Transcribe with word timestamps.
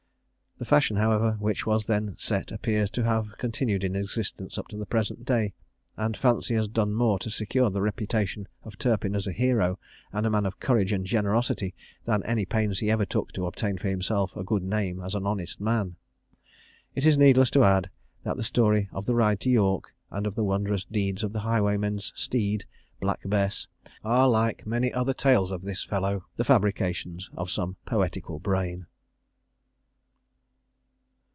The 0.57 0.65
fashion, 0.65 0.95
however, 0.97 1.37
which 1.39 1.65
was 1.65 1.87
then 1.87 2.15
set 2.19 2.51
appears 2.51 2.91
to 2.91 3.03
have 3.03 3.35
continued 3.39 3.83
in 3.83 3.95
existence 3.95 4.59
up 4.59 4.67
to 4.67 4.77
the 4.77 4.85
present 4.85 5.25
day; 5.25 5.55
and 5.97 6.15
fancy 6.15 6.53
has 6.53 6.67
done 6.67 6.93
more 6.93 7.17
to 7.17 7.31
secure 7.31 7.71
the 7.71 7.81
reputation 7.81 8.47
of 8.63 8.77
Turpin 8.77 9.15
as 9.15 9.25
a 9.25 9.31
hero, 9.31 9.79
and 10.13 10.23
a 10.23 10.29
man 10.29 10.45
of 10.45 10.59
courage 10.59 10.91
and 10.91 11.03
generosity, 11.03 11.73
than 12.03 12.21
any 12.25 12.45
pains 12.45 12.77
he 12.77 12.91
ever 12.91 13.05
took 13.05 13.31
to 13.31 13.47
obtain 13.47 13.79
for 13.79 13.87
himself 13.89 14.35
a 14.37 14.43
good 14.43 14.61
name 14.61 15.01
as 15.01 15.15
an 15.15 15.25
honest 15.25 15.59
man. 15.59 15.95
It 16.93 17.07
is 17.07 17.17
needless 17.17 17.49
to 17.51 17.63
add, 17.63 17.89
that 18.21 18.37
the 18.37 18.43
story 18.43 18.87
of 18.91 19.07
the 19.07 19.15
ride 19.15 19.39
to 19.39 19.49
York, 19.49 19.95
and 20.11 20.27
of 20.27 20.35
the 20.35 20.43
wondrous 20.43 20.85
deeds 20.85 21.23
of 21.23 21.33
the 21.33 21.39
highwayman's 21.39 22.13
steed, 22.15 22.65
"Black 22.99 23.21
Bess," 23.25 23.65
are, 24.05 24.27
like 24.29 24.67
many 24.67 24.93
other 24.93 25.15
tales 25.15 25.49
of 25.49 25.63
this 25.63 25.83
fellow, 25.83 26.25
the 26.35 26.43
fabrications 26.43 27.31
of 27.33 27.49
some 27.49 27.77
poetical 27.87 28.37
brain. 28.37 28.85